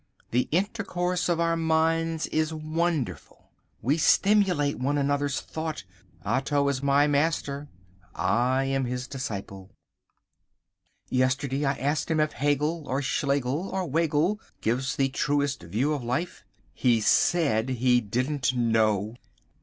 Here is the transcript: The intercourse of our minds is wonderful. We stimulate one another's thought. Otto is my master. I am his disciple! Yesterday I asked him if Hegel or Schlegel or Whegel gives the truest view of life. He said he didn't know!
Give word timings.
The 0.31 0.47
intercourse 0.51 1.29
of 1.29 1.39
our 1.39 1.55
minds 1.55 2.25
is 2.25 2.51
wonderful. 2.51 3.51
We 3.83 3.99
stimulate 3.99 4.79
one 4.79 4.97
another's 4.97 5.39
thought. 5.39 5.83
Otto 6.25 6.67
is 6.69 6.81
my 6.81 7.05
master. 7.05 7.67
I 8.15 8.63
am 8.63 8.85
his 8.85 9.07
disciple! 9.07 9.69
Yesterday 11.09 11.65
I 11.65 11.73
asked 11.73 12.09
him 12.09 12.19
if 12.19 12.31
Hegel 12.31 12.87
or 12.87 13.03
Schlegel 13.03 13.69
or 13.69 13.85
Whegel 13.85 14.39
gives 14.59 14.95
the 14.95 15.09
truest 15.09 15.61
view 15.61 15.93
of 15.93 16.03
life. 16.03 16.45
He 16.73 16.99
said 16.99 17.69
he 17.69 18.01
didn't 18.01 18.55
know! 18.55 19.17